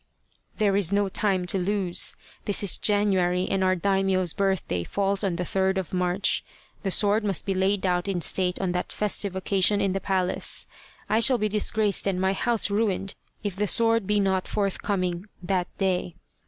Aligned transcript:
"There 0.57 0.75
is 0.75 0.91
no 0.91 1.09
time 1.09 1.45
to 1.45 1.59
lose! 1.59 2.15
This 2.45 2.63
is 2.63 2.79
January 2.79 3.47
and 3.47 3.63
our 3.63 3.75
Daimio's 3.75 4.33
birthday 4.33 4.83
falls 4.83 5.23
on 5.23 5.35
the 5.35 5.45
third 5.45 5.77
of 5.77 5.93
March. 5.93 6.43
The 6.81 6.89
sword 6.89 7.23
must 7.23 7.45
be 7.45 7.53
laid 7.53 7.85
out 7.85 8.07
in 8.07 8.19
state 8.19 8.59
on 8.59 8.71
that 8.71 8.91
festive 8.91 9.35
occasion 9.35 9.79
in 9.79 9.93
the 9.93 9.99
palace. 10.01 10.65
I 11.07 11.19
shall 11.19 11.37
be 11.37 11.47
disgraced 11.49 12.07
and 12.07 12.19
my 12.19 12.33
house 12.33 12.71
ruined 12.71 13.13
if 13.43 13.55
the 13.55 13.67
sword 13.67 14.07
be 14.07 14.19
not 14.19 14.47
forthcoming 14.47 15.27
that 15.43 15.67
day. 15.77 16.15